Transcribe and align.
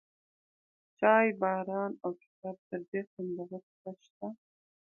چای، 0.99 1.27
باران، 1.41 1.91
او 2.03 2.11
کتاب، 2.21 2.57
تر 2.67 2.81
دې 2.89 3.01
خوندور 3.11 3.61
څه 3.79 3.91
شته؟ 4.03 4.27